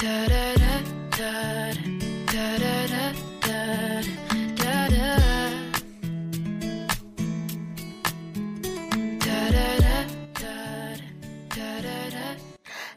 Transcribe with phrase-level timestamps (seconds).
[0.00, 0.62] 哒哒哒
[1.10, 1.18] 哒
[2.24, 2.94] 哒哒哒
[4.88, 4.96] 哒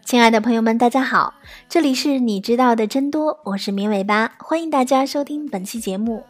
[0.05, 1.33] 亲爱的朋友们，大家好，
[1.67, 6.25] 这里是你知道的真多，我是绵尾巴，欢迎大家收听本期节目。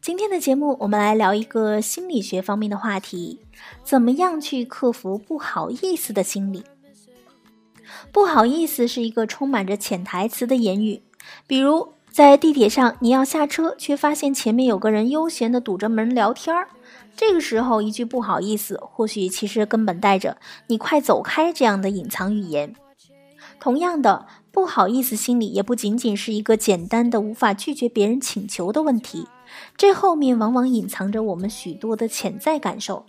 [0.00, 3.40] 今天的节目，我们来聊一个心理学方面的话题：
[3.82, 6.62] 怎么样去克服不好意思的心理？
[8.12, 11.02] 不好意思是一个充满着潜台词的言语，
[11.46, 16.68] 比如在地铁上，你要下车，却发现前面有个人悠闲的堵着门聊天儿，
[17.16, 22.74] 这个时候一句不好意思，或许其实根本带着“你快走开”这样的隐藏语言。
[23.60, 29.26] 同样的，不好意思心理也不仅仅是一个简单的无法拒绝别人请求的问题，
[29.76, 33.04] 这后面往往隐藏着我们许多的潜在感受。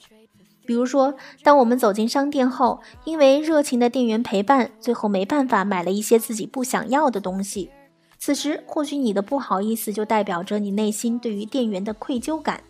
[0.68, 7.72] 比如说，当我们走进商店后，因为热情的店员陪伴，最后没办法买了一些自己不想要的东西，
[8.20, 12.62] 此时或许你的不好意思就代表着你内心对于店员的愧疚感。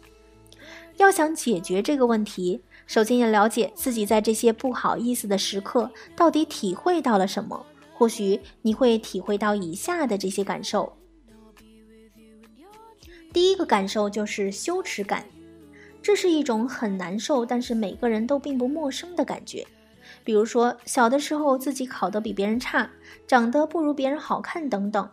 [0.97, 7.65] 要想解决这个问题，首先要了解自己在这些不好意思的时刻到底体会到了什么。
[7.93, 10.93] 或许你会体会到以下的这些感受。
[13.33, 15.25] 第一个感受就是羞耻感，
[16.07, 19.67] 这是一种很难受，但是每个人都并不陌生的感觉。
[20.23, 22.89] 比如说，小的时候自己考得比别人差，
[23.27, 25.09] 长得不如别人好看等等，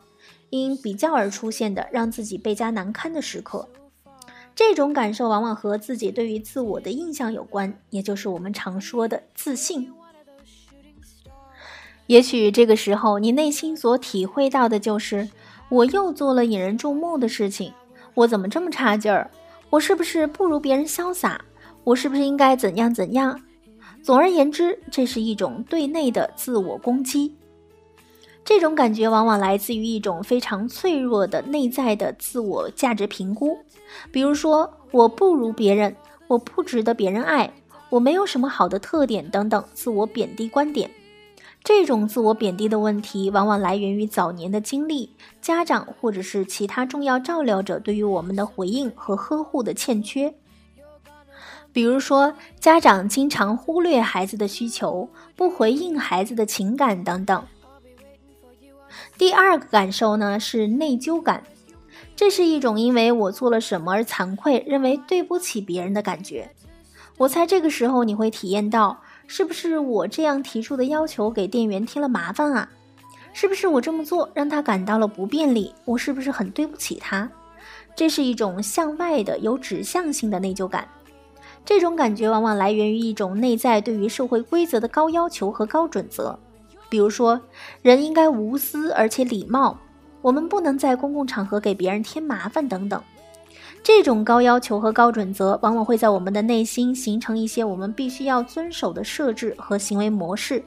[0.50, 3.68] 因比较而出现的让自己倍加难堪的时刻。
[4.54, 9.92] 这种感受往往和自己对于自我的印象有关，也就是我们常说的自信。
[12.06, 15.28] 也许这个时候你内心所体会到的就是，
[15.70, 17.72] 我又做了引人注目的事情，
[18.14, 19.28] 我怎么这么差劲儿？
[19.74, 21.44] 我是不是不如别人潇洒？
[21.82, 23.40] 我是不是应该怎样怎样？
[24.04, 27.34] 总而言之，这是一种对内的自我攻击。
[28.44, 33.58] 这种感觉往往来自于一种非常脆弱的内在的自我价值评估，
[34.12, 35.96] 比如说我不如别人，
[36.28, 37.52] 我不值得别人爱，
[37.90, 40.88] 我没有什么好的特点等等自我贬低观点。
[41.64, 50.34] 这种自我贬低的问题，往往来源于早年的经历、家长或者是其他重要照料者对于我们的回应和呵护的欠缺。
[51.72, 57.42] 比如说，家长经常忽略孩子的需求，不回应孩子的情感等等。
[59.16, 61.44] 第二个感受呢是内疚感，
[62.14, 66.50] 这是一种因为我做了什么而惭愧、认为对不起别人的感觉。
[67.16, 72.68] 我猜这个时候你会体验到，是不是我这样提出的要求给店员添了麻烦啊？
[73.32, 75.74] 是不是我这么做让他感到了不便利？
[75.84, 77.28] 我是不是很对不起他？
[77.96, 80.86] 这是一种向外的有指向性的内疚感，
[81.64, 86.38] 这种感觉往往来源于一种内在对于社会规则的高要求和高准则。
[86.88, 87.40] 比如说，
[87.82, 89.76] 人应该无私而且礼貌，
[90.22, 93.02] 我们不能在公共场合给别人添麻烦等等。
[93.84, 100.64] 这种高要求和高准则，往往会在我们的内心形成一些我们必须要遵守的设置和行为模式。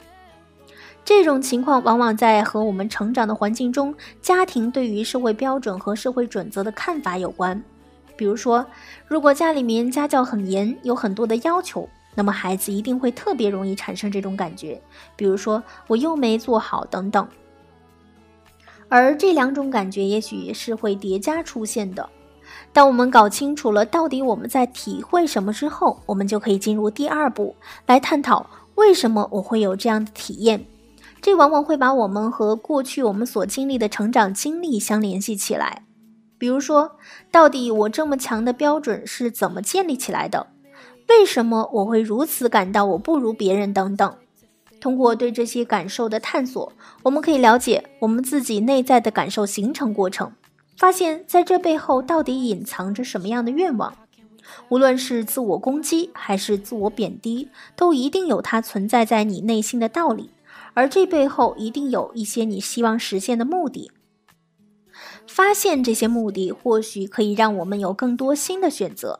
[1.03, 7.59] 这种情况往往在和我们成长的环境中，家庭对于社会标准和社会准则的看法有关。
[8.15, 8.63] 比如说，
[9.07, 11.89] 如果家里面家教很严，有很多的要求。
[12.13, 14.79] 那么孩子一定会特别容易产生这种感觉，
[15.15, 17.27] 比如说我又没做好等等。
[18.89, 22.07] 而这两种感觉也许是会叠加出现的。
[22.73, 30.65] 当我们搞清楚了到底我们在体会什么之后，我们就可以进入第二步来探讨为什么我会有这样的体验。
[31.21, 35.83] 这往往会把我们和过去我们所经历的成长经历相联系起来。
[36.37, 36.91] 比如说，
[37.31, 40.47] 到底我这么强的标准是怎么建立起来的？
[41.09, 43.73] 为什么我会如此感到我不如别人？
[43.73, 44.15] 等等，
[44.79, 46.71] 通过对这些感受的探索，
[47.01, 50.31] 我们可以了解我们自己内在的感受形成过程，
[50.77, 53.97] 发现在这背后到底隐藏着什么样的愿望。
[54.69, 60.29] 无论是自我攻击还是自我贬低，都一定有它存在在你内心的道理，
[60.73, 63.91] 而这背后一定有一些你希望实现的目的。
[65.27, 69.19] 发现这些目的，或许可以让我们有更多新的选择。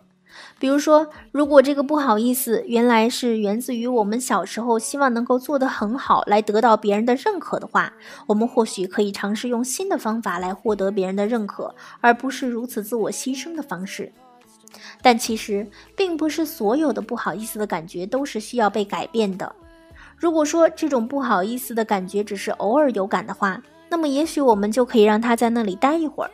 [0.60, 7.94] 比如说，如果这个不好意思原来是源自于我们小时候希望能够做得很好，来得到别人的认可的话，
[8.28, 14.12] 我们或许可以尝试用新的方法来获得别人的认可，而不是如此自我牺牲的方式。
[15.02, 19.56] 但其实，并不是所有的不好意思的感觉都是需要被改变的。
[20.18, 26.32] 如果说这种不好意思的感觉只是偶尔有感的话，那么也许我们就可以让它在那里待一会儿。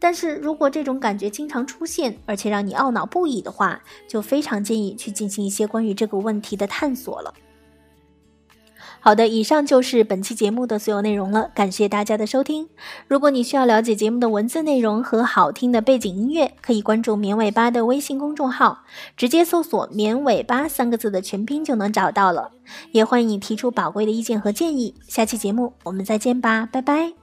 [0.00, 7.34] 但是如果这种感觉经常出现，而且让你懊恼不已的话，就非常建议去进行一些关于这个问题的探索了。
[9.02, 12.68] 好的，以上就是本期节目的所有内容了，感谢大家的收听。
[13.08, 18.84] 如果你需要了解节目的文字内容和好听的背景音乐，可以关注棉尾巴的微信公众号，
[19.16, 22.52] 直接搜索“棉尾巴”三个字的全拼就能找到了。
[22.92, 24.94] 也欢迎你提出宝贵的意见和建议。
[25.08, 27.14] 下期节目我们再见吧，拜拜。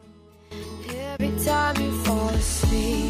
[2.78, 3.07] be